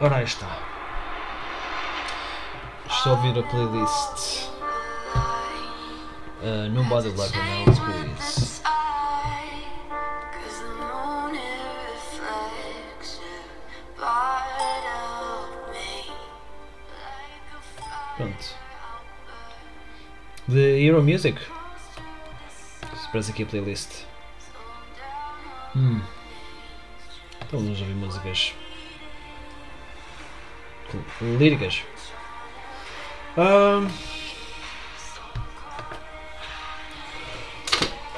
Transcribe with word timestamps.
Ora 0.00 0.18
aí 0.18 0.24
está. 0.24 0.46
Estou 2.88 3.14
a 3.14 3.16
ouvir 3.16 3.36
a 3.36 3.42
playlist. 3.42 4.48
Uh, 6.40 6.68
Nobody 6.70 7.08
Like 7.08 7.36
an 7.36 7.66
Else 7.66 7.80
Please. 7.80 8.62
Pronto. 18.16 18.54
The 20.48 20.80
Hero 20.80 21.02
Music. 21.02 21.40
Parece 23.10 23.32
aqui 23.32 23.42
a 23.42 23.46
playlist. 23.46 24.04
Hum. 25.74 26.00
Então 27.42 27.58
vamos 27.58 27.80
ouvir 27.80 27.94
músicas 27.96 28.54
líricas. 31.20 31.82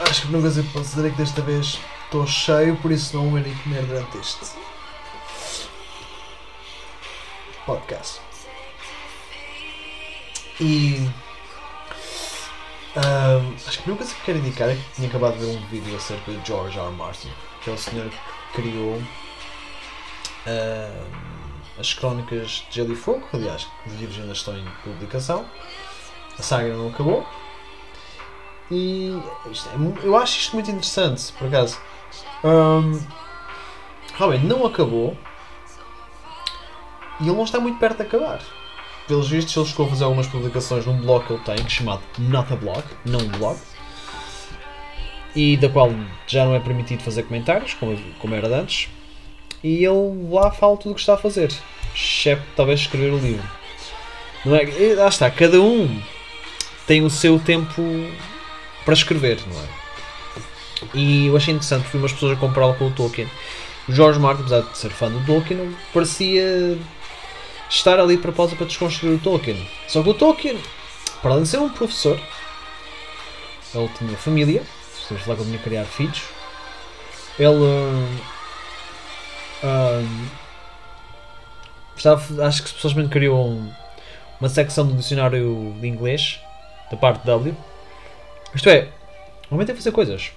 Acho 0.09 0.23
que 0.23 0.35
a 0.35 0.39
única 0.39 0.73
coisa 0.73 1.11
que 1.11 1.17
desta 1.17 1.43
vez 1.43 1.79
estou 2.05 2.27
cheio, 2.27 2.77
por 2.77 2.91
isso 2.91 3.17
não 3.17 3.31
vou 3.31 3.39
nem 3.39 3.55
comer 3.59 3.85
durante 3.85 4.19
este 4.19 4.47
podcast. 7.65 8.21
E 10.61 11.09
acho 13.67 13.83
que 13.83 13.89
a 13.89 13.93
única 13.93 14.05
coisa 14.05 14.15
que 14.15 14.23
quero 14.25 14.39
indicar 14.39 14.69
é 14.69 14.75
que 14.75 14.83
tinha 14.97 15.09
acabado 15.09 15.39
de 15.39 15.45
ver 15.45 15.57
um 15.57 15.67
vídeo 15.67 15.97
acerca 15.97 16.33
de 16.33 16.47
George 16.47 16.79
R. 16.79 16.91
Martin, 16.91 17.33
que 17.63 17.71
é 17.71 17.73
o 17.73 17.79
senhor 17.79 18.11
que 18.11 18.19
criou 18.63 19.01
as 21.81 21.95
crónicas 21.95 22.67
de 22.69 22.77
Gelo 22.77 22.93
e 22.93 22.97
Fogo, 22.97 23.27
aliás, 23.33 23.67
os 23.87 23.95
livros 23.95 24.19
ainda 24.19 24.33
estão 24.33 24.57
em 24.57 24.65
publicação. 24.85 25.45
A 26.39 26.43
saga 26.43 26.75
não 26.75 26.89
acabou. 26.89 27.27
E 28.71 29.11
é, 29.47 30.07
eu 30.07 30.17
acho 30.17 30.39
isto 30.39 30.55
muito 30.55 30.71
interessante, 30.71 31.33
por 31.33 31.49
acaso. 31.49 31.81
Um, 32.45 33.01
realmente 34.17 34.47
não 34.47 34.65
acabou. 34.65 35.17
E 37.21 37.25
ele 37.25 37.37
não 37.37 37.45
está 37.45 37.59
muito 37.59 37.79
perto 37.79 37.97
de 37.97 38.03
acabar 38.05 38.41
pelos 39.11 39.29
vistos, 39.29 39.57
ele 39.57 39.67
chegou 39.67 39.87
a 39.87 39.89
fazer 39.89 40.05
algumas 40.05 40.29
publicações 40.29 40.87
num 40.87 40.97
blog 41.01 41.27
que 41.27 41.33
ele 41.33 41.43
tem, 41.43 41.69
chamado 41.69 42.01
Not 42.17 42.53
a 42.53 42.57
Blog, 42.57 42.85
não 43.05 43.19
um 43.19 43.29
blog, 43.29 43.59
e 45.35 45.57
da 45.57 45.69
qual 45.69 45.91
já 46.29 46.45
não 46.45 46.55
é 46.55 46.61
permitido 46.61 47.03
fazer 47.03 47.25
comentários, 47.25 47.75
como, 47.75 47.99
como 48.21 48.37
era 48.37 48.47
antes, 48.47 48.89
e 49.65 49.85
ele 49.85 50.29
lá 50.31 50.53
fala 50.53 50.77
tudo 50.77 50.93
o 50.93 50.95
que 50.95 51.01
está 51.01 51.15
a 51.15 51.17
fazer, 51.17 51.53
exceto 51.95 52.43
talvez 52.57 52.81
escrever 52.81 53.13
o 53.13 53.19
livro. 53.19 53.49
Não 54.45 54.57
é? 54.57 54.65
E, 54.65 54.95
lá 54.95 55.09
está, 55.09 55.31
cada 55.31 55.61
um 55.61 56.01
tem 56.87 57.03
o 57.03 57.11
seu 57.11 57.39
tempo 57.39 57.83
para 58.85 58.95
escrever, 58.95 59.39
não 59.47 59.61
é? 59.61 59.81
E 60.95 61.27
eu 61.27 61.37
achei 61.37 61.53
interessante, 61.53 61.89
fui 61.89 62.01
umas 62.01 62.13
pessoas 62.13 62.37
a 62.37 62.41
comprá-lo 62.41 62.75
com 62.75 62.87
o 62.87 62.91
Tolkien. 62.91 63.31
O 63.89 63.93
George 63.93 64.19
Martin, 64.19 64.43
apesar 64.43 64.63
de 64.63 64.79
ser 64.79 64.91
fã 64.91 65.11
do 65.11 65.25
Tolkien, 65.27 65.77
parecia 65.93 66.79
estar 67.69 68.01
ali 68.01 68.17
de 68.17 68.23
propósito 68.23 68.57
para 68.57 68.67
desconstruir 68.67 69.15
o 69.15 69.19
Tolkien. 69.19 69.69
Só 69.87 70.03
que 70.03 70.09
o 70.09 70.15
Tolkien, 70.15 70.59
para 71.21 71.33
além 71.33 71.43
de 71.45 71.51
ser 71.51 71.59
um 71.59 71.69
professor, 71.69 72.19
ele 73.75 73.91
tinha 73.99 74.17
família, 74.17 74.63
estamos 74.99 75.23
a 75.23 75.25
falar 75.25 75.37
que 75.37 75.43
ele 75.43 75.51
tinha 75.51 75.63
criar 75.63 75.85
filhos, 75.85 76.23
ele 77.39 77.49
um, 79.63 80.29
estava, 81.97 82.47
acho 82.47 82.63
que 82.63 82.71
simplesmente 82.71 83.09
criou 83.09 83.63
uma 84.41 84.49
secção 84.49 84.87
do 84.87 84.95
dicionário 84.95 85.75
de 85.81 85.87
inglês 85.87 86.41
da 86.91 86.97
parte 86.97 87.25
W. 87.27 87.55
Isto 88.55 88.69
é, 88.71 88.89
realmente 89.49 89.71
é 89.71 89.75
fazer 89.75 89.93
coisas. 89.93 90.33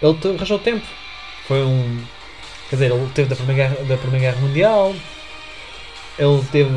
Ele 0.00 0.16
arranjou 0.36 0.58
tempo. 0.58 0.86
Foi 1.46 1.62
um 1.64 2.04
Quer 2.68 2.76
dizer, 2.76 2.92
ele 2.92 3.10
teve 3.14 3.28
da 3.30 3.36
Primeira 3.36 3.68
Guerra, 3.68 3.84
da 3.86 3.96
Primeira 3.96 4.30
Guerra 4.30 4.46
Mundial, 4.46 4.94
ele 6.18 6.44
teve 6.52 6.70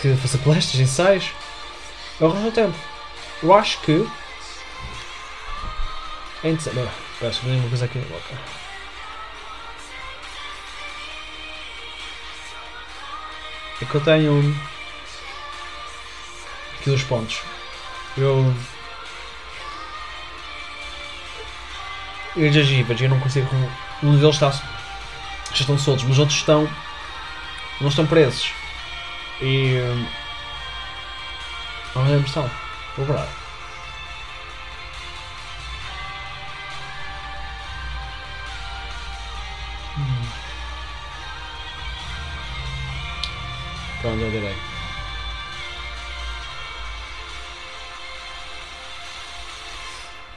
que 0.00 0.14
fazer 0.16 0.38
palestras, 0.38 0.80
ensaios. 0.80 1.30
Ao 2.20 2.28
mesmo 2.28 2.52
tempo, 2.52 2.76
eu 3.42 3.54
acho 3.54 3.80
que. 3.80 4.06
É 6.44 6.50
interessante. 6.50 6.78
Olha, 6.78 7.28
acho 7.30 7.40
que 7.40 7.46
uma 7.46 7.68
coisa 7.70 7.86
aqui 7.86 7.98
na 7.98 8.04
boca. 8.04 8.34
É 13.80 13.84
que 13.84 13.94
eu 13.94 14.00
tenho. 14.00 14.56
Aqui 16.78 16.90
os 16.90 17.02
pontos. 17.04 17.42
Eu. 18.16 18.54
Eu 22.36 22.52
já 22.52 22.62
givas, 22.62 23.00
eu 23.00 23.08
não 23.08 23.18
consigo 23.18 23.48
um 24.02 24.16
deles 24.16 24.34
está, 24.34 24.50
já 24.50 25.60
estão 25.60 25.76
soltos, 25.78 26.04
mas 26.04 26.18
outros 26.18 26.38
estão. 26.38 26.68
não 27.80 27.88
estão 27.88 28.06
presos. 28.06 28.52
E. 29.40 29.74
Não 31.94 32.04
me 32.04 32.18
impressão. 32.18 32.48
Vou 32.96 33.06
parar. 33.06 33.28
Pronto, 44.00 44.18
já 44.18 44.28
direi. 44.30 44.54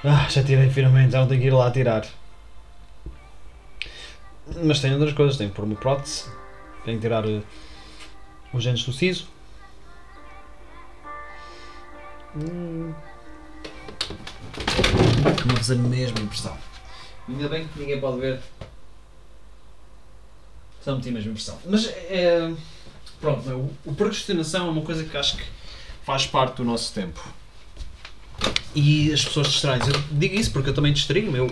Ah, 0.03 0.27
já 0.29 0.43
tirei 0.43 0.69
finalmente, 0.69 1.13
já 1.13 1.21
não 1.21 1.27
tenho 1.29 1.39
que 1.39 1.47
ir 1.47 1.53
lá 1.53 1.71
tirar. 1.71 2.05
Mas 4.61 4.81
tem 4.81 4.91
outras 4.91 5.13
coisas, 5.13 5.37
tem 5.37 5.47
que 5.47 5.55
pôr 5.55 5.63
uma 5.63 5.75
prótese, 5.75 6.29
tem 6.83 6.95
que 6.95 7.01
tirar 7.01 7.25
uh, 7.25 7.41
os 8.53 8.65
dentes 8.65 8.85
do 8.85 8.91
siso. 8.91 9.29
Hum. 12.35 12.93
Não 15.45 15.55
fazer 15.55 15.75
a 15.75 15.77
mesma 15.77 16.19
impressão. 16.19 16.57
Ainda 17.29 17.47
bem 17.47 17.65
que 17.67 17.79
ninguém 17.79 18.01
pode 18.01 18.19
ver. 18.19 18.41
Só 20.81 20.95
meti 20.95 21.07
a 21.07 21.11
mesma 21.13 21.31
impressão. 21.31 21.57
Mas 21.65 21.87
é. 21.87 22.51
Pronto, 23.23 23.49
o, 23.49 23.91
o 23.91 23.95
procrastinação 23.95 24.67
é 24.67 24.69
uma 24.69 24.81
coisa 24.81 25.05
que 25.05 25.15
acho 25.15 25.37
que 25.37 25.43
faz 26.05 26.27
parte 26.27 26.57
do 26.57 26.65
nosso 26.65 26.93
tempo. 26.93 27.23
E 28.75 29.13
as 29.13 29.23
pessoas 29.23 29.47
distraem 29.47 29.79
Eu 29.81 30.03
digo 30.11 30.35
isso 30.35 30.51
porque 30.51 30.71
eu 30.71 30.73
também 30.73 30.91
distraí-me. 30.91 31.37
Eu, 31.37 31.49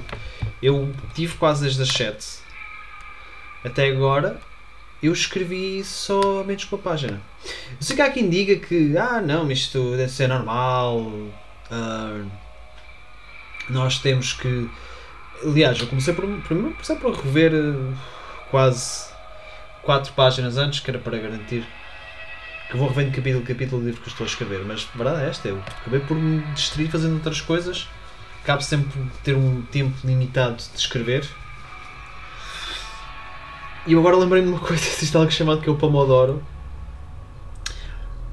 eu 0.62 0.94
tive 1.16 1.38
quase 1.38 1.62
desde 1.62 1.82
as 1.82 1.88
7 1.88 2.42
até 3.64 3.88
agora 3.88 4.42
eu 5.02 5.14
escrevi 5.14 5.82
só 5.84 6.44
menos 6.44 6.66
com 6.66 6.76
a 6.76 6.80
página. 6.80 7.22
Eu 7.44 7.78
sei 7.80 7.96
que 7.96 8.02
há 8.02 8.12
quem 8.12 8.30
diga 8.30 8.56
que, 8.58 8.96
ah 8.98 9.22
não, 9.22 9.50
isto 9.50 9.96
deve 9.96 10.12
ser 10.12 10.28
normal, 10.28 11.00
uh, 11.00 12.32
nós 13.70 13.98
temos 13.98 14.34
que. 14.34 14.70
Aliás, 15.44 15.80
eu 15.80 15.88
comecei 15.88 16.14
por, 16.14 16.28
primeiro 16.42 16.76
por 17.00 17.16
rever 17.16 17.53
uh, 17.53 17.98
quase 18.52 19.10
4 19.84 20.14
páginas 20.14 20.58
antes, 20.58 20.80
que 20.80 20.90
era 20.90 21.00
para 21.00 21.18
garantir 21.18 21.66
que 22.69 22.78
vou 22.78 22.88
revendo 22.88 23.14
capítulo 23.14 23.44
capítulo 23.44 23.81
do 23.81 23.88
livro 23.88 24.02
que 24.02 24.08
estou 24.08 24.24
a 24.24 24.28
escrever, 24.28 24.64
mas 24.66 24.88
a 24.94 24.97
verdade 24.97 25.25
é 25.25 25.30
esta, 25.30 25.50
eu 25.50 25.62
acabei 25.80 26.00
por 26.00 26.16
me 26.16 26.42
distrair 26.53 26.90
fazendo 26.90 27.16
outras 27.16 27.42
coisas, 27.42 27.90
cabe 28.46 28.64
sempre 28.64 28.97
ter 29.24 29.36
um 29.36 29.62
tempo 29.64 29.94
limitado 30.06 30.56
de 30.56 30.80
escrever 30.80 31.28
e 33.88 33.94
eu 33.94 34.00
agora 34.00 34.16
lembrei-me 34.16 34.47
de 34.47 34.53
uma 34.53 34.59
coisa, 34.66 34.84
existe 34.84 35.16
algo 35.17 35.32
chamado 35.32 35.61
que 35.61 35.70
é 35.70 35.72
o 35.72 35.76
Pomodoro. 35.76 36.44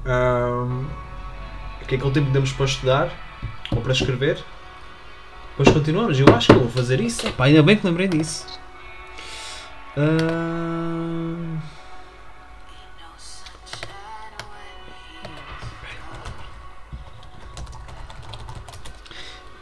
Um, 0.05 0.85
que 1.87 1.95
é 1.95 1.97
aquele 1.97 2.11
tempo 2.11 2.27
que 2.27 2.33
demos 2.33 2.51
para 2.51 2.65
estudar 2.65 3.11
ou 3.71 3.81
para 3.81 3.91
escrever. 3.91 4.43
Depois 5.51 5.69
continuamos. 5.75 6.19
Eu 6.19 6.27
acho 6.33 6.47
que 6.47 6.53
eu 6.53 6.59
vou 6.61 6.69
fazer 6.69 7.01
isso. 7.01 7.27
Ainda 7.37 7.63
bem 7.63 7.75
que 7.75 7.85
lembrei 7.85 8.07
disso. 8.07 8.45
Um... 9.97 10.98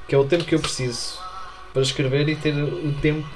que 0.07 0.15
é 0.15 0.17
o 0.17 0.25
tempo 0.25 0.45
que 0.45 0.55
eu 0.55 0.59
preciso 0.59 1.19
para 1.73 1.81
escrever 1.81 2.27
e 2.29 2.35
ter 2.35 2.55
o 2.55 2.93
tempo 3.01 3.27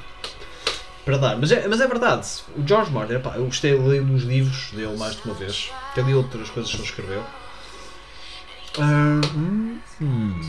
para 1.05 1.17
dar. 1.17 1.37
Mas 1.37 1.51
é, 1.51 1.67
mas 1.67 1.81
é 1.81 1.87
verdade, 1.87 2.27
o 2.57 2.67
George 2.67 2.91
Martin, 2.91 3.19
pá, 3.19 3.33
eu 3.35 3.45
gostei 3.45 3.77
de 3.77 3.87
ler 3.87 4.01
os 4.01 4.23
livros 4.23 4.71
dele 4.71 4.97
mais 4.97 5.15
de 5.15 5.23
uma 5.25 5.33
vez, 5.33 5.71
até 5.91 6.01
de 6.01 6.13
outras 6.13 6.49
coisas 6.49 6.71
que 6.71 6.77
ele 6.77 6.85
escreveu. 6.85 7.23
Uh, 8.77 9.21
hum. 10.01 10.41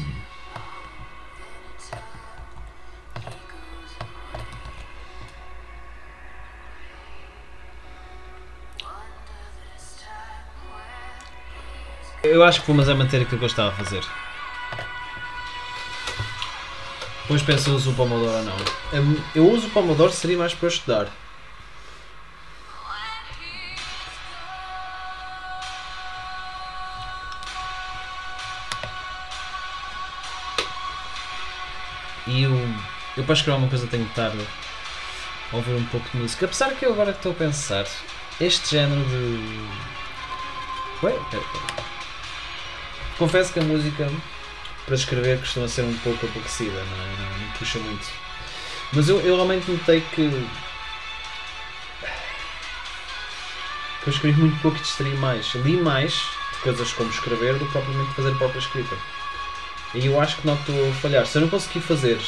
Eu 12.23 12.45
acho 12.45 12.61
que 12.61 12.67
vou, 12.69 12.77
mas 12.77 12.89
é 12.89 12.95
manter 12.95 13.21
aquilo 13.21 13.39
que 13.39 13.45
eu 13.45 13.49
estava 13.49 13.71
a 13.71 13.73
fazer. 13.73 14.05
Depois 17.23 17.43
penso 17.43 17.65
se 17.65 17.71
uso 17.71 17.91
o 17.91 17.95
Pomodoro 17.95 18.33
ou 18.39 18.43
não. 18.45 18.57
Eu- 18.93 19.23
Eu 19.35 19.51
uso 19.51 19.67
o 19.69 19.71
Pomodoro 19.71 20.13
seria 20.13 20.37
mais 20.39 20.53
para 20.55 20.69
estudar. 20.69 21.09
E 32.27 32.43
eu, 32.43 32.53
eu 33.17 33.25
para 33.25 33.35
escrever 33.35 33.59
uma 33.59 33.69
coisa 33.69 33.87
tenho 33.87 34.05
que 34.05 34.11
estar 34.11 34.31
a 34.31 35.57
ouvir 35.57 35.75
um 35.75 35.85
pouco 35.87 36.09
de 36.11 36.19
música. 36.19 36.47
Apesar 36.47 36.71
que 36.75 36.85
eu 36.87 36.93
agora 36.93 37.11
estou 37.11 37.33
a 37.33 37.35
pensar, 37.35 37.85
este 38.41 38.71
género 38.71 39.03
de. 39.05 39.67
Ué. 41.03 41.13
Confesso 43.19 43.53
que 43.53 43.59
a 43.61 43.63
música 43.63 44.09
para 44.85 44.95
escrever 44.95 45.39
costuma 45.39 45.69
ser 45.69 45.83
um 45.83 45.97
pouco 45.99 46.27
aborrecida, 46.27 46.73
não, 46.73 47.05
é? 47.05 47.17
não, 47.17 47.39
não 47.39 47.53
puxa 47.59 47.79
muito. 47.79 48.07
Mas 48.93 49.09
eu, 49.09 49.21
eu 49.21 49.37
realmente 49.37 49.71
notei 49.71 50.01
que. 50.01 50.29
que 54.03 54.09
eu 54.09 54.13
escrevi 54.13 54.39
muito 54.39 54.61
pouco 54.61 54.77
e 54.77 54.81
distraí 54.81 55.15
mais. 55.17 55.55
Li 55.55 55.77
mais 55.77 56.13
de 56.13 56.59
coisas 56.63 56.93
como 56.93 57.11
escrever 57.11 57.55
do 57.59 57.67
que 57.67 57.73
propriamente 57.73 58.15
fazer 58.15 58.33
a 58.33 58.35
própria 58.35 58.59
escrita. 58.59 58.97
E 59.95 60.07
eu 60.07 60.21
acho 60.21 60.37
que 60.37 60.47
não 60.47 60.55
estou 60.55 60.91
a 60.91 60.93
falhar. 60.95 61.27
Se 61.27 61.39
eu 61.39 61.43
não 61.43 61.49
conseguir 61.49 61.81
fazer 61.81 62.19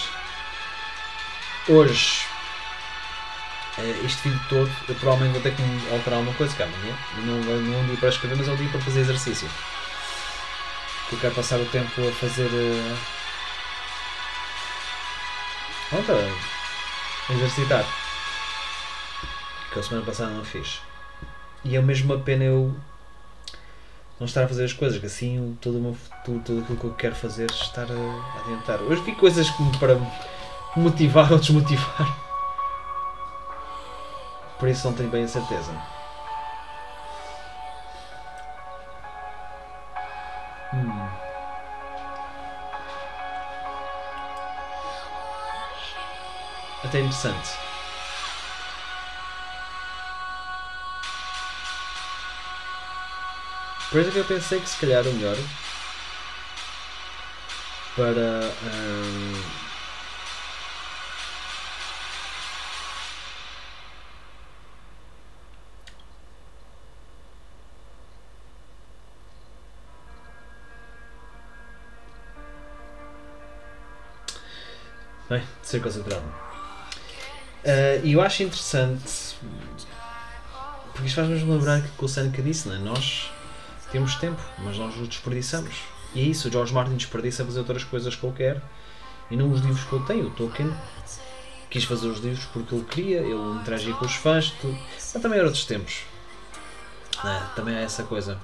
hoje 1.68 2.26
eh, 3.78 4.00
este 4.04 4.28
vídeo 4.28 4.40
todo, 4.48 4.70
eu 4.88 4.94
provavelmente 4.94 5.32
vou 5.32 5.42
ter 5.42 5.54
que 5.54 5.62
alterar 5.92 6.20
uma 6.20 6.32
coisa, 6.34 6.54
que 6.54 6.62
amanhã 6.62 6.96
não, 7.18 7.40
não 7.40 7.74
é 7.74 7.78
um 7.78 7.86
dia 7.86 7.96
para 7.96 8.08
escrever, 8.08 8.36
mas 8.36 8.48
é 8.48 8.52
um 8.52 8.56
dia 8.56 8.68
para 8.68 8.80
fazer 8.80 9.00
exercício. 9.00 9.48
Que 11.08 11.14
eu 11.16 11.20
quero 11.20 11.34
passar 11.34 11.60
o 11.60 11.66
tempo 11.66 12.06
a 12.08 12.12
fazer. 12.12 12.48
eh, 12.52 12.96
Pronto, 15.90 16.12
a 16.12 17.32
exercitar. 17.32 17.84
Que 19.72 19.78
a 19.78 19.82
semana 19.82 20.04
passada 20.04 20.30
não 20.30 20.44
fiz. 20.44 20.80
E 21.64 21.76
é 21.76 21.80
mesmo 21.80 22.12
uma 22.14 22.22
pena 22.22 22.44
eu 22.44 22.74
não 24.18 24.26
estar 24.26 24.44
a 24.44 24.48
fazer 24.48 24.64
as 24.64 24.72
coisas, 24.72 24.98
que 24.98 25.06
assim 25.06 25.56
todo, 25.60 25.78
o 25.78 25.80
meu 25.80 25.94
futuro, 25.94 26.40
tudo 26.44 26.62
aquilo 26.62 26.78
que 26.78 26.84
eu 26.84 26.94
quero 26.94 27.14
fazer 27.14 27.50
estar 27.50 27.82
a, 27.90 27.94
a 27.94 28.40
adiantar. 28.40 28.80
Hoje 28.82 29.02
vi 29.02 29.14
coisas 29.14 29.48
me 29.58 29.76
para 29.78 29.96
motivar 30.76 31.32
ou 31.32 31.38
desmotivar. 31.38 32.16
Por 34.58 34.68
isso 34.68 34.86
não 34.86 34.94
tenho 34.96 35.10
bem 35.10 35.24
a 35.24 35.28
certeza. 35.28 35.72
Até 46.94 47.00
interessante. 47.00 47.50
Por 53.91 54.00
isso 54.00 54.12
que 54.12 54.19
eu 54.19 54.25
pensei 54.25 54.61
que 54.61 54.69
se 54.69 54.79
calhar 54.79 55.05
o 55.05 55.12
melhor 55.12 55.37
para 57.96 58.49
hum, 58.62 59.43
Bem, 75.29 75.43
ser 75.64 75.82
concentrado. 75.82 76.53
Eh, 77.64 78.00
E 78.05 78.12
eu 78.12 78.20
acho 78.20 78.43
interessante 78.43 79.34
porque 80.93 81.08
isto 81.08 81.16
faz-nos 81.16 81.43
lembrar 81.43 81.82
que 81.82 82.05
o 82.05 82.08
Seneca 82.08 82.40
disse, 82.40 82.69
não 82.69 82.76
é? 82.76 82.78
Nós 82.78 83.31
temos 83.90 84.14
tempo, 84.14 84.40
mas 84.58 84.78
nós 84.78 84.96
o 84.96 85.06
desperdiçamos. 85.06 85.75
E 86.14 86.20
é 86.20 86.22
isso, 86.22 86.49
o 86.49 86.52
George 86.52 86.72
Martin 86.72 86.94
desperdiça 86.96 87.44
fazer 87.44 87.58
outras 87.58 87.82
coisas 87.82 88.14
que 88.14 88.25
ele 88.25 88.37
quer 88.37 88.62
e 89.31 89.37
não 89.37 89.50
os 89.50 89.61
livros 89.61 89.82
que 89.84 89.94
ele 89.94 90.05
tem. 90.05 90.22
O 90.22 90.31
Tolkien 90.31 90.72
quis 91.69 91.82
fazer 91.84 92.06
os 92.06 92.20
livros 92.20 92.44
porque 92.52 92.75
ele 92.75 92.84
queria, 92.84 93.19
ele 93.19 93.58
interagia 93.61 93.93
com 93.94 94.05
os 94.05 94.14
fãs, 94.14 94.50
tudo. 94.60 94.78
mas 94.94 95.12
também 95.20 95.38
eram 95.38 95.49
outros 95.49 95.64
tempos. 95.64 96.02
é? 97.25 97.43
Também 97.56 97.75
há 97.76 97.81
essa 97.81 98.05
coisa. 98.05 98.38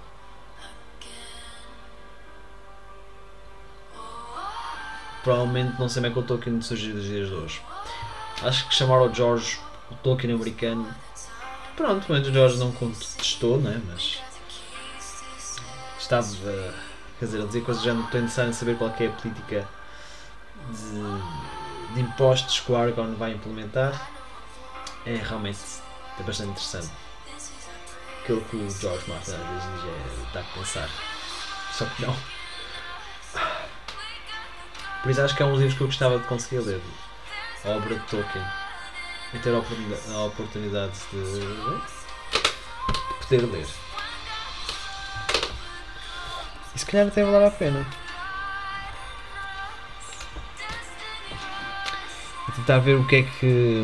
Provavelmente 5.23 5.79
não 5.79 5.89
sei 5.89 6.03
bem 6.03 6.13
que 6.13 6.19
o 6.19 6.23
Tolkien 6.23 6.61
surgiu 6.63 6.95
dos 6.95 7.05
dias 7.05 7.29
de 7.29 7.35
hoje. 7.35 7.61
Acho 8.43 8.69
que 8.69 8.75
chamar 8.75 9.03
o 9.03 9.13
George 9.13 9.59
o 9.91 9.95
Tolkien 9.97 10.33
americano. 10.33 10.87
Pronto, 11.77 12.07
mas 12.09 12.27
o 12.27 12.33
George 12.33 12.59
não 12.59 12.73
contestou, 12.73 13.59
né? 13.59 13.81
Mas 13.87 14.23
estava. 15.99 16.27
Quer 17.19 17.27
dizer, 17.27 17.43
a 17.43 17.47
dizer 17.47 17.65
coisas 17.65 17.83
já 17.83 17.93
não 17.93 18.05
estou 18.05 18.19
interessado 18.19 18.49
em 18.49 18.53
saber 18.53 18.79
qual 18.79 18.91
é 18.99 19.07
a 19.07 19.11
política 19.11 19.69
de, 20.71 21.95
de 21.95 22.01
impostos 22.01 22.61
que 22.61 22.73
o 22.73 22.77
Argon 22.77 23.15
vai 23.15 23.33
implementar. 23.33 24.11
É 25.05 25.17
realmente 25.17 25.59
é 26.19 26.23
bastante 26.23 26.51
interessante. 26.51 26.91
Aquilo 28.23 28.41
que 28.43 28.57
o 28.57 28.71
George 28.71 29.09
Martin 29.09 29.33
às 29.33 29.39
vezes 29.39 29.71
diz 29.75 29.85
é 29.85 30.33
dá 30.33 30.41
a 30.41 30.59
pensar. 30.59 30.89
Só 31.73 31.85
que 31.87 32.03
não. 32.03 32.17
Por 35.03 35.11
isso 35.11 35.23
acho 35.23 35.35
que 35.35 35.43
é 35.43 35.47
um 35.47 35.53
dos 35.53 35.61
livros 35.61 35.77
que 35.77 35.83
eu 35.83 35.87
gostava 35.87 36.19
de 36.19 36.27
conseguir 36.27 36.61
ler. 36.61 36.83
A 37.65 37.69
obra 37.71 37.95
de 37.95 38.07
Tolkien. 38.07 38.45
E 39.35 39.39
ter 39.39 39.55
a 39.55 39.59
oportunidade, 40.25 40.93
de 41.13 41.51
poder 43.21 43.47
ler. 43.47 43.67
E 46.75 46.79
se 46.79 46.87
calhar 46.87 47.07
até 47.07 47.23
valer 47.23 47.47
a 47.47 47.51
pena. 47.51 47.87
Vou 52.47 52.57
tentar 52.57 52.79
ver 52.79 52.95
o 52.97 53.07
que 53.07 53.17
é 53.17 53.23
que. 53.23 53.83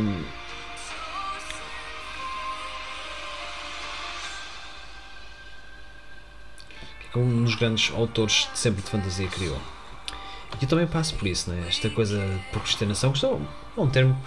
o 6.72 6.98
que 6.98 7.06
é 7.06 7.10
que 7.12 7.18
um 7.18 7.44
dos 7.44 7.54
grandes 7.54 7.94
autores 7.94 8.48
de 8.52 8.58
sempre 8.58 8.82
de 8.82 8.90
fantasia 8.90 9.28
criou. 9.28 9.75
E 10.60 10.64
eu 10.64 10.68
também 10.68 10.86
passo 10.86 11.14
por 11.14 11.26
isso, 11.28 11.50
né? 11.50 11.64
esta 11.68 11.90
coisa 11.90 12.18
de 12.18 12.38
procrastinação, 12.50 13.12
que 13.12 13.24
é 13.24 13.28
um 13.76 13.88
termo 13.88 14.18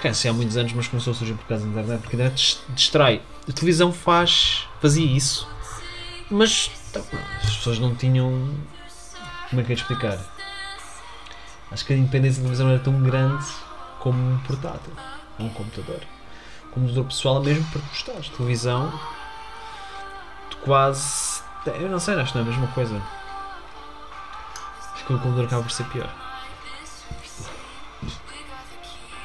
que 0.00 0.08
é 0.08 0.30
há 0.30 0.32
muitos 0.32 0.56
anos, 0.56 0.72
mas 0.74 0.86
começou 0.88 1.12
a 1.12 1.14
surgir 1.14 1.32
por 1.34 1.46
causa 1.46 1.64
da 1.64 1.70
internet, 1.70 2.00
porque 2.02 2.16
a 2.16 2.18
internet 2.18 2.36
dis- 2.36 2.60
distrai. 2.74 3.22
A 3.48 3.52
televisão 3.52 3.92
faz, 3.92 4.66
fazia 4.80 5.04
isso, 5.06 5.48
mas 6.30 6.70
então, 6.90 7.02
as 7.42 7.56
pessoas 7.56 7.78
não 7.78 7.94
tinham. 7.94 8.54
Como 9.48 9.60
é 9.60 9.64
que 9.64 9.72
é 9.72 9.74
de 9.74 9.80
explicar? 9.82 10.18
Acho 11.70 11.84
que 11.86 11.92
a 11.92 11.96
independência 11.96 12.42
da 12.42 12.48
televisão 12.48 12.68
era 12.70 12.78
tão 12.78 13.00
grande 13.02 13.44
como 13.98 14.18
um 14.18 14.38
portátil, 14.40 14.92
um 15.38 15.48
computador. 15.48 16.00
O 16.66 16.74
computador 16.74 17.04
pessoal 17.06 17.40
é 17.42 17.44
mesmo 17.46 17.64
para 17.70 17.80
tu 17.80 17.88
gostares. 17.88 18.28
Televisão, 18.30 18.92
quase. 20.62 21.42
Eu 21.66 21.88
não 21.88 21.98
sei, 21.98 22.14
acho 22.14 22.32
que 22.32 22.38
não 22.38 22.44
é 22.44 22.48
a 22.48 22.50
mesma 22.50 22.66
coisa. 22.68 23.00
Que 25.06 25.12
o 25.12 25.18
computador 25.18 25.44
acaba 25.46 25.62
por 25.62 25.70
ser 25.70 25.84
pior. 25.84 26.10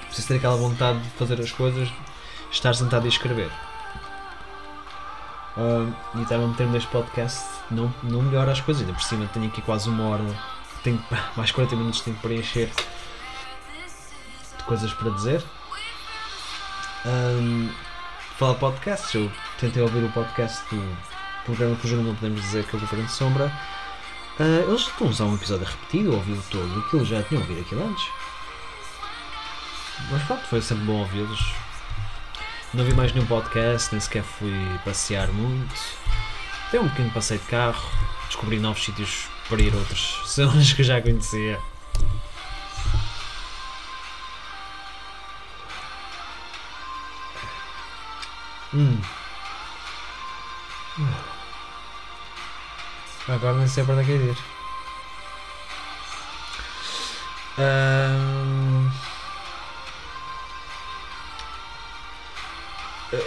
Preciso 0.05 0.27
ter 0.27 0.35
aquela 0.35 0.57
vontade 0.57 0.99
de 0.99 1.09
fazer 1.11 1.39
as 1.39 1.51
coisas, 1.51 1.89
estar 2.51 2.73
sentado 2.73 3.05
e 3.05 3.09
escrever. 3.09 3.51
Ah, 5.57 5.91
e 6.15 6.21
estava 6.21 6.45
a 6.45 6.47
meter-me 6.47 6.71
neste 6.71 6.89
podcast, 6.89 7.45
não, 7.69 7.93
não 8.01 8.21
melhora 8.21 8.51
as 8.51 8.61
coisas, 8.61 8.81
ainda 8.81 8.93
por 8.93 9.03
cima 9.03 9.27
tenho 9.33 9.47
aqui 9.47 9.61
quase 9.61 9.89
uma 9.89 10.05
hora, 10.05 10.23
tenho 10.83 11.03
mais 11.35 11.51
40 11.51 11.75
minutos 11.75 12.01
tenho 12.01 12.15
que 12.15 12.21
preencher 12.21 12.71
de 14.57 14.63
coisas 14.63 14.93
para 14.93 15.09
dizer. 15.11 15.43
Um, 17.05 17.69
podcasts, 18.59 19.13
eu 19.13 19.29
tentei 19.59 19.81
ouvir 19.81 20.03
o 20.03 20.11
podcast 20.11 20.63
do 20.73 20.97
programa 21.45 21.75
que 21.75 21.87
não 21.87 22.15
podemos 22.15 22.41
dizer 22.41 22.65
que 22.65 22.75
é 22.75 22.77
o 22.77 22.81
Governo 22.81 23.05
de 23.05 23.11
Sombra. 23.11 23.51
Ah, 24.39 24.63
eles 24.65 24.81
estão 24.81 25.07
a 25.07 25.09
usar 25.09 25.25
um 25.25 25.35
episódio 25.35 25.67
repetido, 25.67 26.15
ouvi-o 26.15 26.41
todo, 26.49 26.79
aquilo 26.79 27.03
já 27.03 27.21
tinham 27.23 27.41
ouvido 27.41 27.59
aquilo 27.59 27.85
antes. 27.85 28.07
Mas 30.09 30.23
pronto, 30.23 30.47
foi 30.47 30.61
sempre 30.61 30.85
bom 30.85 30.99
ouvi-los. 30.99 31.53
Não 32.73 32.85
vi 32.85 32.93
mais 32.93 33.11
nenhum 33.11 33.25
podcast, 33.25 33.91
nem 33.91 33.99
sequer 33.99 34.23
fui 34.23 34.53
passear 34.85 35.27
muito. 35.29 35.75
Dei 36.71 36.79
um 36.79 36.87
pequeno 36.87 37.11
passeio 37.11 37.39
de 37.41 37.47
carro, 37.47 37.83
descobri 38.27 38.59
novos 38.59 38.81
sítios 38.81 39.27
para 39.49 39.61
ir 39.61 39.73
a 39.73 39.77
outras 39.77 40.21
zonas 40.25 40.71
que 40.71 40.83
eu 40.83 40.85
já 40.85 41.01
conhecia. 41.01 41.59
Hum. 48.73 49.01
Agora 53.31 53.57
nem 53.57 53.67
sei 53.67 53.83
para 53.83 53.93
onde 53.93 54.03
é 54.03 54.05
que 54.05 54.11
é 54.11 54.15
ir. 54.15 54.37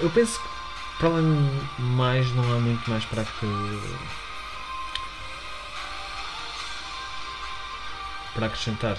Eu 0.00 0.11
penso 0.11 0.40
que 0.40 0.49
para 0.99 1.09
além 1.09 1.61
de 1.78 1.82
mais 1.82 2.30
não 2.32 2.44
há 2.52 2.59
muito 2.59 2.90
mais 2.90 3.04
para 3.04 3.25
que 3.25 3.47
para 8.35 8.47
acrescentar. 8.47 8.97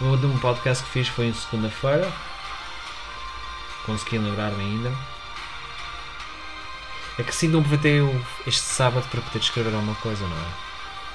O 0.00 0.04
último 0.06 0.38
podcast 0.40 0.82
que 0.84 0.90
fiz 0.90 1.08
foi 1.08 1.26
em 1.26 1.34
segunda-feira. 1.34 2.10
Consegui 3.84 4.18
lembrar-me 4.18 4.62
ainda. 4.62 5.11
É 7.18 7.22
que 7.22 7.34
sim, 7.34 7.48
não 7.48 7.60
aproveitei 7.60 8.00
este 8.46 8.62
sábado 8.62 9.06
para 9.10 9.20
poder 9.20 9.38
escrever 9.38 9.74
alguma 9.74 9.94
coisa, 9.96 10.26
não 10.26 10.36
é? 10.36 10.48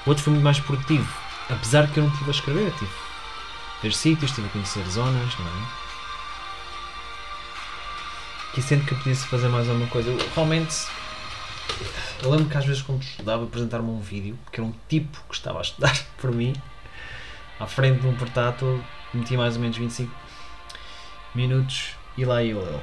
O 0.06 0.10
outro 0.10 0.22
foi 0.22 0.32
muito 0.32 0.44
mais 0.44 0.60
produtivo. 0.60 1.08
Apesar 1.50 1.88
que 1.88 1.98
eu 1.98 2.04
não 2.04 2.10
estive 2.10 2.30
a 2.30 2.34
escrever, 2.34 2.72
tive 2.72 2.90
a 3.78 3.82
ver 3.82 3.92
sítios, 3.92 4.30
estive 4.30 4.46
a 4.46 4.50
conhecer 4.50 4.84
zonas, 4.88 5.38
não 5.38 5.46
é? 5.46 5.66
Que 8.54 8.62
sinto 8.62 8.86
que 8.86 8.92
eu 8.92 8.98
podia 8.98 9.16
fazer 9.16 9.48
mais 9.48 9.68
alguma 9.68 9.88
coisa. 9.88 10.10
Eu, 10.10 10.18
realmente, 10.34 10.86
eu 12.22 12.30
lembro 12.30 12.46
que 12.48 12.56
às 12.56 12.64
vezes 12.64 12.82
quando 12.82 13.02
estudava 13.02 13.44
apresentar-me 13.44 13.90
um 13.90 14.00
vídeo, 14.00 14.38
que 14.52 14.60
era 14.60 14.68
um 14.68 14.74
tipo 14.88 15.20
que 15.28 15.34
estava 15.34 15.58
a 15.58 15.62
estudar 15.62 15.96
por 16.18 16.32
mim, 16.32 16.54
à 17.58 17.66
frente 17.66 18.00
de 18.00 18.06
um 18.06 18.14
portátil, 18.14 18.82
metia 19.12 19.36
mais 19.36 19.56
ou 19.56 19.62
menos 19.62 19.76
25 19.76 20.14
minutos 21.34 21.94
e 22.16 22.24
lá 22.24 22.42
ia 22.42 22.54
ele. 22.54 22.80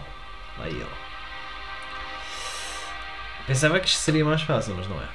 Lá 0.57 0.67
ia 0.67 0.75
ele. 0.75 1.04
Pensava 3.47 3.79
que 3.79 3.89
seria 3.89 4.25
mais 4.25 4.41
fácil, 4.41 4.75
mas 4.75 4.87
não 4.87 4.99
é. 4.99 5.07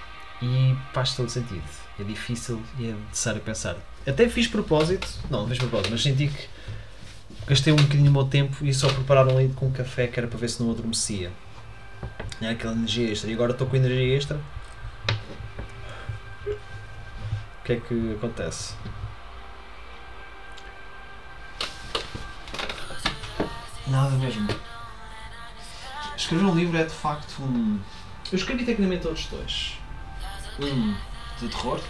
E 0.43 0.77
faz 0.93 1.15
todo 1.15 1.29
sentido. 1.29 1.63
É 1.99 2.05
difícil 2.05 2.63
e 2.79 2.89
é 2.89 2.93
necessário 2.93 3.41
pensar. 3.41 3.77
Até 4.07 4.29
fiz 4.29 4.47
propósito, 4.47 5.09
não, 5.29 5.43
não 5.43 5.49
fiz 5.49 5.59
propósito, 5.59 5.91
mas 5.91 6.03
senti 6.03 6.29
que 6.29 6.49
gastei 7.47 7.73
um 7.73 7.77
bocadinho 7.77 8.05
do 8.05 8.13
meu 8.13 8.25
tempo 8.25 8.65
e 8.65 8.73
só 8.73 8.89
preparar 8.89 9.27
um 9.27 9.37
leite 9.37 9.55
com 9.55 9.71
café 9.71 10.07
que 10.07 10.19
era 10.19 10.29
para 10.29 10.39
ver 10.39 10.49
se 10.49 10.63
não 10.63 10.71
adormecia. 10.71 11.31
Tinha 12.39 12.53
aquela 12.53 12.73
energia 12.73 13.13
extra. 13.13 13.31
E 13.31 13.35
agora 13.35 13.53
estou 13.53 13.67
com 13.67 13.77
energia 13.77 14.17
extra. 14.17 14.41
O 16.47 17.65
que 17.65 17.73
é 17.75 17.77
que 17.77 18.15
acontece? 18.17 18.75
Nada 23.87 24.17
mesmo. 24.17 24.49
Escrever 26.17 26.45
um 26.45 26.55
livro 26.55 26.77
é 26.79 26.85
de 26.85 26.95
facto 26.95 27.43
um. 27.43 27.81
Eu 28.31 28.39
escrevi 28.39 28.65
tecnicamente 28.65 29.07
outros 29.07 29.27
dois. 29.27 29.79
Um 30.61 30.95
de 31.39 31.49
terror 31.49 31.81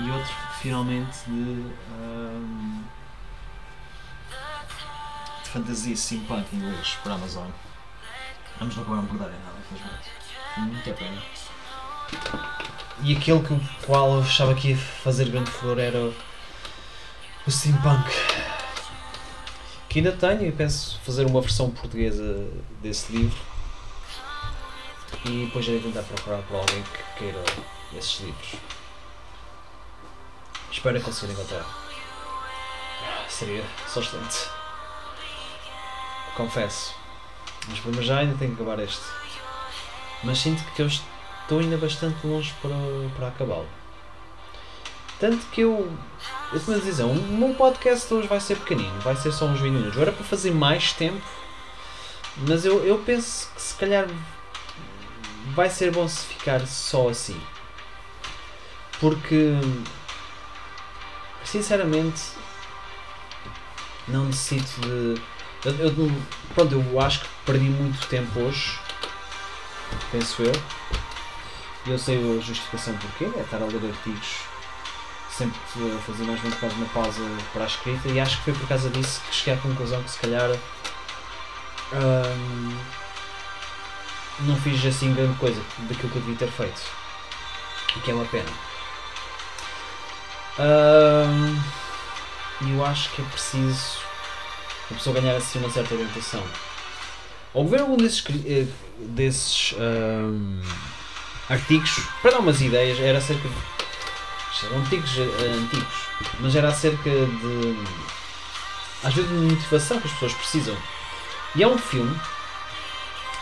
e 0.00 0.10
outro 0.10 0.34
finalmente 0.60 1.18
de. 1.26 1.64
ahm, 1.92 2.82
de 5.42 5.48
fantasia 5.48 5.96
steampunk 5.96 6.46
em 6.52 6.58
inglês 6.58 6.98
para 7.02 7.12
a 7.12 7.14
Amazon. 7.16 7.48
Vamos 8.58 8.76
não 8.76 8.82
acabaram 8.82 9.06
por 9.06 9.18
dar 9.18 9.28
em 9.28 9.38
nada, 9.38 9.56
infelizmente. 9.64 10.10
Muita 10.58 10.92
pena. 10.92 11.22
E 13.02 13.16
aquele 13.16 13.40
que 13.40 13.52
o 13.54 13.60
qual 13.86 14.14
eu 14.14 14.20
achava 14.20 14.54
que 14.54 14.70
ia 14.70 14.76
fazer 14.76 15.30
grande 15.30 15.50
flor 15.50 15.78
era 15.78 15.98
o 15.98 16.14
o 17.46 17.50
steampunk. 17.50 18.10
Que 19.88 19.98
ainda 19.98 20.12
tenho 20.12 20.46
e 20.46 20.52
penso 20.52 21.00
fazer 21.00 21.26
uma 21.26 21.40
versão 21.40 21.70
portuguesa 21.70 22.48
desse 22.82 23.12
livro. 23.12 23.38
E 25.24 25.44
depois 25.44 25.66
irei 25.66 25.80
tentar 25.80 26.02
procurar 26.02 26.42
por 26.42 26.56
alguém 26.56 26.82
que 26.82 27.18
queira 27.18 27.44
esses 27.94 28.20
livros. 28.20 28.54
Espero 30.70 31.00
conseguir 31.00 31.32
encontrar. 31.32 31.66
Seria 33.28 33.64
só 33.86 34.00
excelente. 34.00 34.48
Confesso. 36.36 36.94
Mas 37.68 37.78
para 37.80 38.02
já 38.02 38.18
ainda 38.18 38.36
tenho 38.38 38.54
que 38.54 38.62
acabar 38.62 38.82
este. 38.82 39.04
Mas 40.22 40.38
sinto 40.38 40.62
que 40.72 40.82
eu 40.82 40.86
estou 40.86 41.58
ainda 41.58 41.76
bastante 41.76 42.26
longe 42.26 42.54
para, 42.62 42.74
para 43.16 43.28
acabá-lo. 43.28 43.68
Tanto 45.18 45.44
que 45.48 45.60
eu. 45.62 45.92
Eu 46.52 46.60
tenho 46.60 46.78
a 46.78 46.80
dizer, 46.80 47.04
o 47.04 47.14
meu 47.14 47.54
podcast 47.54 48.12
hoje 48.12 48.26
vai 48.26 48.40
ser 48.40 48.56
pequenino, 48.58 49.00
vai 49.00 49.14
ser 49.16 49.32
só 49.32 49.44
uns 49.44 49.60
20 49.60 49.72
minutos. 49.72 49.96
Eu 49.96 50.02
era 50.02 50.12
para 50.12 50.24
fazer 50.24 50.50
mais 50.50 50.92
tempo, 50.94 51.20
mas 52.38 52.64
eu, 52.64 52.84
eu 52.84 52.98
penso 52.98 53.50
que 53.54 53.60
se 53.60 53.74
calhar 53.74 54.06
vai 55.54 55.68
ser 55.70 55.90
bom 55.90 56.06
se 56.08 56.26
ficar 56.26 56.66
só 56.66 57.08
assim. 57.08 57.40
Porque 59.00 59.52
sinceramente 61.44 62.22
não 64.08 64.26
necessito 64.26 64.80
de. 64.80 65.20
Eu, 65.64 65.74
eu 65.74 66.12
pronto, 66.54 66.74
eu 66.74 67.00
acho 67.00 67.20
que 67.20 67.28
perdi 67.44 67.68
muito 67.68 68.06
tempo 68.08 68.40
hoje, 68.40 68.78
penso 70.10 70.42
eu. 70.42 70.52
E 71.86 71.90
eu 71.90 71.98
sei 71.98 72.18
a 72.18 72.40
justificação 72.40 72.94
porquê, 72.98 73.24
é 73.36 73.40
estar 73.40 73.62
a 73.62 73.66
ler 73.66 73.90
artigos 73.90 74.50
sempre 75.30 75.58
fazer 76.06 76.24
mais 76.24 76.42
uma 76.42 76.56
quase 76.56 76.74
uma 76.74 76.86
pausa 76.88 77.22
para 77.52 77.64
a 77.64 77.66
escrita 77.66 78.08
e 78.08 78.20
acho 78.20 78.36
que 78.38 78.44
foi 78.44 78.52
por 78.52 78.68
causa 78.68 78.90
disso 78.90 79.22
que 79.22 79.34
cheguei 79.34 79.54
à 79.54 79.56
conclusão 79.56 80.02
que 80.02 80.10
se 80.10 80.18
calhar 80.18 80.50
hum, 81.92 82.76
não 84.42 84.56
fiz 84.56 84.84
assim 84.84 85.14
grande 85.14 85.36
coisa 85.38 85.60
daquilo 85.80 86.10
que 86.10 86.16
eu 86.16 86.22
devia 86.22 86.36
ter 86.36 86.50
feito. 86.50 86.80
O 87.96 88.00
que 88.00 88.10
é 88.10 88.14
uma 88.14 88.24
pena. 88.26 88.50
E 92.62 92.70
eu 92.70 92.84
acho 92.84 93.10
que 93.10 93.22
é 93.22 93.24
preciso 93.24 93.98
a 94.90 94.94
pessoa 94.94 95.20
ganhar 95.20 95.36
assim 95.36 95.58
uma 95.58 95.70
certa 95.70 95.94
orientação. 95.94 96.42
Ao 97.54 97.66
ver 97.66 97.80
algum 97.80 97.96
desses, 97.96 98.24
eh, 98.46 98.66
desses 98.98 99.74
artigos, 101.48 102.00
para 102.22 102.32
dar 102.32 102.38
umas 102.38 102.60
ideias, 102.60 102.98
era 103.00 103.18
acerca 103.18 103.48
de. 103.48 103.80
Antigos, 104.76 105.16
eh, 105.16 105.56
antigos, 105.56 106.06
mas 106.40 106.54
era 106.54 106.68
acerca 106.68 107.10
de. 107.10 107.76
às 109.02 109.14
vezes 109.14 109.30
de 109.30 109.36
motivação 109.36 110.00
que 110.00 110.06
as 110.06 110.12
pessoas 110.12 110.34
precisam. 110.34 110.76
E 111.54 111.64
há 111.64 111.68
um 111.68 111.78
filme 111.78 112.14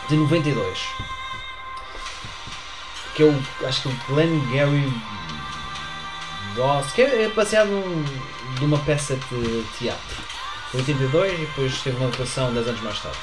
de 0.09 0.17
92 0.17 1.09
que 3.19 3.23
é 3.23 3.25
o. 3.25 3.67
acho 3.67 3.81
que 3.81 3.89
é 3.89 3.91
o 3.91 3.95
Glenn 4.07 4.39
Gary 4.49 4.93
Ross, 6.55 6.93
que 6.93 7.01
é 7.01 7.23
é 7.23 7.29
baseado 7.29 7.67
num, 7.67 8.05
numa 8.61 8.77
peça 8.79 9.17
de 9.17 9.63
teatro. 9.77 10.29
82 10.73 11.33
e 11.33 11.37
depois 11.37 11.81
teve 11.81 11.97
uma 11.97 12.07
adaptação 12.07 12.53
10 12.53 12.67
anos 12.69 12.81
mais 12.81 12.99
tarde. 12.99 13.17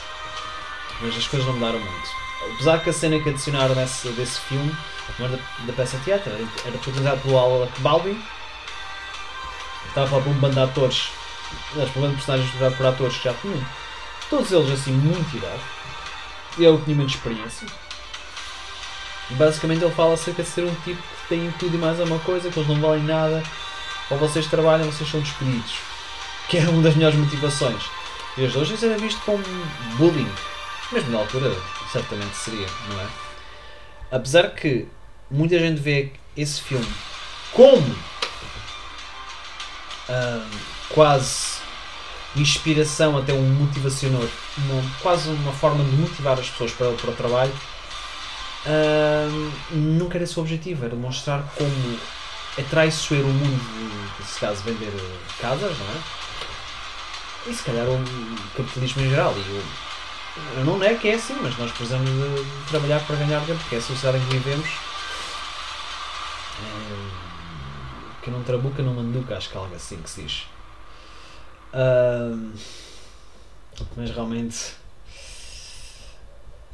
Mas 1.00 1.16
as 1.16 1.26
coisas 1.26 1.46
não 1.46 1.54
mudaram 1.54 1.78
muito. 1.78 2.10
Apesar 2.52 2.78
que 2.80 2.90
a 2.90 2.92
cena 2.92 3.18
que 3.20 3.30
adicionaram 3.30 3.74
nesse, 3.74 4.08
desse 4.10 4.38
filme, 4.40 4.76
não 5.18 5.26
era 5.26 5.36
da, 5.36 5.42
da 5.64 5.72
peça 5.72 5.96
de 5.96 6.04
teatro, 6.04 6.30
era, 6.30 6.78
protagonizado 6.78 7.20
pelo 7.22 7.38
Alec 7.38 7.80
Baldwin. 7.80 8.22
Estava 9.88 10.06
a 10.06 10.10
falar 10.10 10.22
por 10.22 10.30
um 10.30 10.34
bando 10.34 10.54
de 10.54 10.60
atores, 10.60 11.10
aliás, 11.72 11.90
por 11.90 12.00
um 12.00 12.02
bando 12.02 12.16
de 12.16 12.22
personagens 12.22 12.76
por 12.76 12.86
atores 12.86 13.16
que 13.16 13.24
já 13.24 13.34
tinham, 13.34 13.64
todos 14.28 14.52
eles 14.52 14.70
assim, 14.72 14.92
muito 14.92 15.36
idade. 15.36 15.62
Ele 16.58 16.78
tinha 16.84 16.96
muita 16.96 17.12
experiência. 17.12 17.66
Basicamente 19.30 19.84
ele 19.84 19.94
fala 19.94 20.14
acerca 20.14 20.42
de 20.42 20.48
ser 20.48 20.64
um 20.64 20.74
tipo 20.84 21.02
que 21.02 21.28
tem 21.28 21.50
tudo 21.58 21.74
e 21.74 21.78
mais 21.78 21.98
alguma 22.00 22.20
coisa, 22.20 22.50
que 22.50 22.58
eles 22.58 22.68
não 22.68 22.80
valem 22.80 23.02
nada, 23.02 23.42
ou 24.10 24.18
vocês 24.18 24.46
trabalham, 24.46 24.90
vocês 24.90 25.10
são 25.10 25.20
despedidos. 25.20 25.74
Que 26.48 26.58
é 26.58 26.68
uma 26.68 26.82
das 26.82 26.94
melhores 26.94 27.18
motivações. 27.18 27.82
E 28.36 28.44
hoje 28.44 28.74
isso 28.74 28.84
era 28.84 28.96
visto 28.96 29.20
como 29.22 29.42
bullying. 29.96 30.30
Mesmo 30.92 31.10
na 31.10 31.18
altura, 31.18 31.52
certamente 31.90 32.36
seria, 32.36 32.66
não 32.88 33.00
é? 33.00 33.06
Apesar 34.12 34.50
que 34.50 34.86
muita 35.28 35.58
gente 35.58 35.80
vê 35.80 36.12
esse 36.36 36.60
filme 36.60 36.86
como 37.52 37.96
ah, 40.08 40.46
quase 40.90 41.58
inspiração, 42.42 43.16
até 43.18 43.32
um 43.32 43.42
motivacionador, 43.54 44.28
uma- 44.58 44.82
quase 45.00 45.28
uma 45.28 45.52
forma 45.52 45.82
de 45.84 45.90
motivar 45.96 46.38
as 46.38 46.48
pessoas 46.50 46.72
para, 46.72 46.90
para 46.92 47.10
o 47.10 47.14
trabalho, 47.14 47.52
ah, 48.66 49.28
nunca 49.70 50.16
era 50.16 50.24
esse 50.24 50.38
o 50.38 50.42
objetivo, 50.42 50.84
era 50.84 50.94
mostrar 50.96 51.42
como 51.56 51.98
é 52.58 52.62
traiçoeiro 52.62 53.26
o 53.28 53.32
mundo 53.32 53.60
de, 53.60 54.22
nesse 54.22 54.40
caso, 54.40 54.62
vender 54.62 54.88
eh, 54.88 55.18
casas, 55.40 55.76
não 55.78 55.86
é? 55.86 57.50
E 57.50 57.54
se 57.54 57.62
calhar 57.62 57.86
o 57.86 58.02
capitalismo 58.56 59.02
em 59.02 59.10
geral. 59.10 59.34
E 59.36 59.40
eu, 59.56 59.62
eu 60.58 60.64
não 60.64 60.78
nego 60.78 60.98
que 60.98 61.08
é 61.08 61.14
assim, 61.14 61.36
mas 61.40 61.56
nós 61.58 61.70
precisamos 61.70 62.08
de, 62.08 62.44
de 62.44 62.68
trabalhar 62.68 63.00
para 63.06 63.16
ganhar 63.16 63.40
dinheiro, 63.40 63.58
porque 63.60 63.74
é 63.76 63.78
a 63.78 63.82
sociedade 63.82 64.18
em 64.24 64.26
que 64.28 64.36
vivemos. 64.38 64.68
Eh, 66.62 67.10
que 68.22 68.30
não 68.30 68.42
trabuca, 68.42 68.82
não 68.82 68.94
manduca, 68.94 69.36
acho 69.36 69.48
que 69.50 69.56
é 69.56 69.60
algo 69.60 69.74
assim 69.76 69.98
que 69.98 70.10
se 70.10 70.22
diz. 70.22 70.46
Mas 73.96 74.10
realmente 74.10 74.74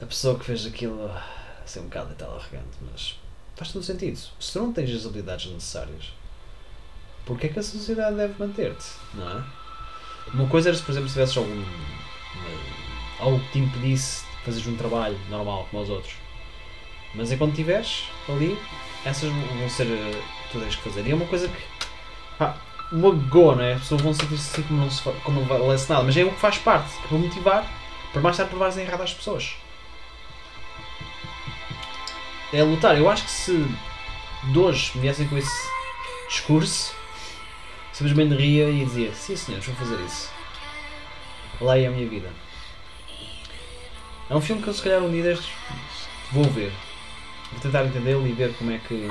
a 0.00 0.06
pessoa 0.06 0.38
que 0.38 0.44
fez 0.44 0.66
aquilo 0.66 1.10
ser 1.64 1.80
um 1.80 1.84
bocado 1.84 2.12
e 2.12 2.14
tal 2.16 2.30
arrogante, 2.30 2.76
mas 2.90 3.18
faz 3.56 3.72
todo 3.72 3.82
sentido. 3.82 4.18
Se 4.38 4.52
tu 4.52 4.58
não 4.58 4.72
tens 4.72 4.94
as 4.94 5.06
habilidades 5.06 5.50
necessárias, 5.50 6.12
porque 7.24 7.46
é 7.46 7.48
que 7.50 7.58
a 7.58 7.62
sociedade 7.62 8.16
deve 8.16 8.34
manter-te? 8.38 8.84
Não 9.14 9.38
é? 9.38 9.44
Uma 10.34 10.48
coisa 10.48 10.70
era 10.70 10.76
se, 10.76 10.82
por 10.82 10.92
exemplo, 10.92 11.08
se 11.08 11.14
tivesses 11.14 11.36
algum. 11.36 11.64
algo 13.20 13.40
que 13.40 13.52
te 13.52 13.58
impedisse 13.60 14.24
de 14.24 14.44
fazeres 14.44 14.66
um 14.66 14.76
trabalho 14.76 15.18
normal 15.28 15.66
como 15.70 15.82
os 15.82 15.88
outros. 15.88 16.14
Mas 17.14 17.30
é 17.30 17.36
quando 17.36 17.50
estiveres 17.50 18.04
ali, 18.28 18.58
essas 19.04 19.30
vão 19.30 19.68
ser. 19.68 19.86
tu 20.50 20.58
tens 20.58 20.76
que 20.76 20.82
fazer. 20.82 21.06
E 21.06 21.12
é 21.12 21.14
uma 21.14 21.26
coisa 21.26 21.48
que. 21.48 21.62
pá, 22.38 22.56
não 22.92 23.60
é? 23.60 23.72
As 23.74 23.80
pessoas 23.80 24.02
vão 24.02 24.12
sentir-se 24.12 24.50
assim 24.50 24.62
como 24.62 24.80
não, 24.80 24.90
se, 24.90 25.02
como 25.02 25.40
não 25.40 25.46
valesse 25.46 25.88
nada. 25.90 26.04
Mas 26.04 26.16
é 26.16 26.24
o 26.24 26.30
que 26.30 26.38
faz 26.38 26.58
parte, 26.58 26.90
que 26.98 27.04
é 27.04 27.08
para 27.08 27.18
motivar, 27.18 27.72
para 28.12 28.22
mais 28.22 28.36
tarde 28.36 28.50
provares 28.50 28.76
errado 28.76 29.02
às 29.02 29.14
pessoas. 29.14 29.56
É 32.52 32.62
lutar. 32.62 32.98
Eu 32.98 33.08
acho 33.08 33.24
que 33.24 33.30
se 33.30 33.66
de 34.44 34.58
hoje 34.58 34.92
me 34.94 35.02
viessem 35.02 35.26
com 35.26 35.38
esse 35.38 35.70
discurso, 36.28 36.94
simplesmente 37.92 38.34
ria 38.34 38.68
e 38.68 38.84
dizia: 38.84 39.14
Sim, 39.14 39.36
senhores, 39.36 39.66
vou 39.66 39.76
fazer 39.76 39.98
isso. 40.04 40.30
Lá 41.60 41.78
é 41.78 41.86
a 41.86 41.90
minha 41.90 42.08
vida. 42.08 42.30
É 44.28 44.34
um 44.34 44.40
filme 44.40 44.62
que 44.62 44.68
eu, 44.68 44.74
se 44.74 44.82
calhar, 44.82 45.00
um 45.00 45.10
dia 45.10 45.22
destes 45.22 45.50
vou 46.32 46.44
ver. 46.44 46.72
Vou 47.50 47.60
tentar 47.60 47.84
entendê-lo 47.84 48.26
e 48.26 48.32
ver 48.32 48.54
como 48.54 48.70
é 48.70 48.78
que 48.78 49.06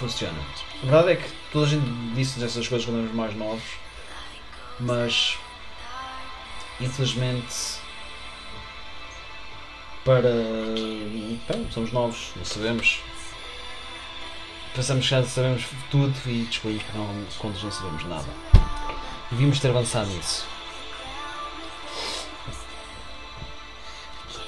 funciona. 0.00 0.38
A 0.82 0.86
verdade 0.86 1.12
é 1.12 1.16
que 1.16 1.30
toda 1.52 1.66
a 1.66 1.68
gente 1.68 1.86
disse 2.14 2.42
essas 2.42 2.66
coisas 2.66 2.86
quando 2.86 2.98
éramos 2.98 3.14
mais 3.14 3.36
novos, 3.36 3.62
mas 4.80 5.38
infelizmente 6.80 7.80
para. 10.04 10.30
Bem, 11.48 11.68
somos 11.70 11.92
novos, 11.92 12.32
não 12.36 12.44
sabemos. 12.44 13.00
Pensamos 14.74 15.04
que 15.04 15.10
já 15.10 15.22
sabemos 15.24 15.64
tudo 15.90 16.14
e 16.26 16.44
descobrimos 16.44 16.84
que 16.84 16.96
não, 16.96 17.24
contas 17.38 17.62
não 17.62 17.72
sabemos 17.72 18.04
nada. 18.04 18.28
Devíamos 19.30 19.60
ter 19.60 19.68
avançado 19.68 20.08
nisso. 20.10 20.46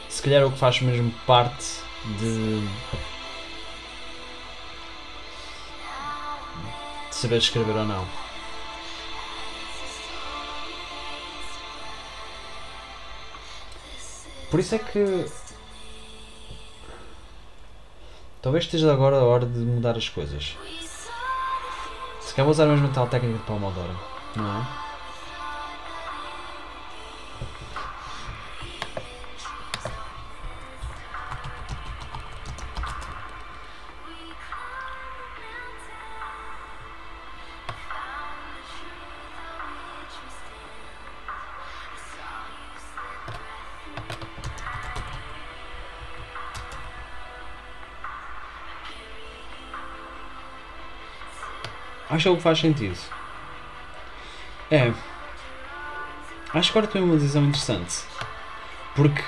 Se 0.08 0.22
calhar 0.22 0.42
é 0.42 0.44
o 0.44 0.52
que 0.52 0.58
faz 0.58 0.80
mesmo 0.80 1.12
parte 1.26 1.66
de. 2.18 2.66
Saber 7.22 7.36
escrever 7.36 7.76
ou 7.76 7.84
não. 7.84 8.04
Por 14.50 14.58
isso 14.58 14.74
é 14.74 14.78
que. 14.78 15.26
Talvez 18.42 18.64
esteja 18.64 18.92
agora 18.92 19.16
a 19.16 19.24
hora 19.24 19.46
de 19.46 19.60
mudar 19.60 19.96
as 19.96 20.08
coisas. 20.08 20.56
Se 22.20 22.34
calhar 22.34 22.44
vou 22.44 22.50
usar 22.50 22.64
a 22.64 22.66
mesma 22.66 22.88
tal 22.88 23.06
técnica 23.06 23.38
de 23.38 23.44
Pomodoro, 23.44 23.96
não 24.34 24.60
é? 24.60 24.91
Acho 52.12 52.36
que 52.36 52.42
faz 52.42 52.58
sentido. 52.58 52.98
É. 54.70 54.92
Acho 56.52 56.70
que 56.70 56.78
agora 56.78 56.92
tomei 56.92 57.08
uma 57.08 57.16
decisão 57.16 57.42
interessante. 57.42 58.04
Porque. 58.94 59.22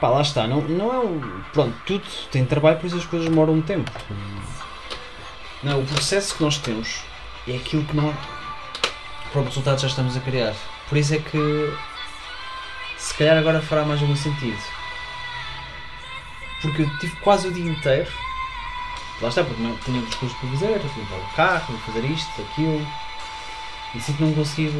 Pá, 0.00 0.08
lá 0.08 0.22
está. 0.22 0.48
Não, 0.48 0.60
não 0.62 0.92
é 0.92 0.98
um. 0.98 1.42
Pronto, 1.52 1.76
tudo 1.86 2.04
tem 2.32 2.44
trabalho, 2.44 2.78
por 2.78 2.86
isso 2.86 2.96
as 2.96 3.06
coisas 3.06 3.28
demoram 3.28 3.54
um 3.54 3.62
tempo. 3.62 3.92
Não, 5.62 5.80
o 5.80 5.86
processo 5.86 6.36
que 6.36 6.42
nós 6.42 6.58
temos 6.58 7.00
é 7.46 7.54
aquilo 7.54 7.84
que 7.84 7.94
nós. 7.94 8.16
Para 9.30 9.40
o 9.40 9.44
resultado 9.44 9.80
já 9.80 9.86
estamos 9.86 10.16
a 10.16 10.20
criar. 10.20 10.54
Por 10.88 10.98
isso 10.98 11.14
é 11.14 11.18
que. 11.18 11.72
Se 12.96 13.14
calhar 13.14 13.38
agora 13.38 13.62
fará 13.62 13.84
mais 13.84 14.02
algum 14.02 14.16
sentido. 14.16 14.60
Porque 16.60 16.82
eu 16.82 16.98
tive 16.98 17.14
quase 17.20 17.46
o 17.46 17.52
dia 17.52 17.70
inteiro 17.70 18.10
Lá 19.20 19.28
está, 19.28 19.42
porque 19.42 19.62
não 19.62 19.76
tinha 19.78 20.00
outras 20.00 20.14
coisas 20.16 20.38
para 20.38 20.48
fazer, 20.50 20.80
tinha 20.80 21.06
que 21.06 21.14
o 21.14 21.36
carro, 21.36 21.78
fazer 21.86 22.04
isto, 22.04 22.42
aquilo. 22.42 22.86
E 23.94 24.00
sinto 24.00 24.22
não 24.22 24.32
consigo 24.32 24.78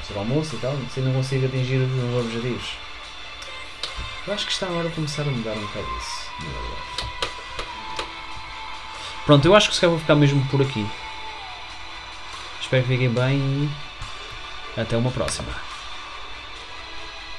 fazer 0.00 0.18
almoço 0.18 0.54
e 0.54 0.58
tal, 0.58 0.76
sinto 0.94 1.06
não 1.06 1.14
consigo 1.14 1.46
atingir 1.46 1.78
os 1.78 1.90
meus 1.90 2.24
objetivos. 2.24 2.76
Eu 4.26 4.34
acho 4.34 4.46
que 4.46 4.52
está 4.52 4.66
na 4.66 4.78
hora 4.78 4.88
de 4.88 4.94
começar 4.94 5.22
a 5.22 5.26
mudar 5.26 5.52
um 5.52 5.60
bocado 5.60 5.86
isso. 5.98 6.30
Pronto, 9.24 9.44
eu 9.46 9.54
acho 9.54 9.68
que 9.68 9.74
se 9.74 9.80
calhar 9.80 9.90
vou 9.90 10.00
ficar 10.00 10.14
mesmo 10.14 10.44
por 10.46 10.62
aqui. 10.62 10.86
Espero 12.60 12.82
que 12.84 12.88
fiquem 12.90 13.10
bem 13.10 13.38
e 13.38 14.80
até 14.80 14.96
uma 14.96 15.10
próxima. 15.10 15.69